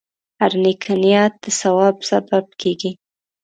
[0.41, 2.91] هره نیکه نیت د ثواب سبب کېږي.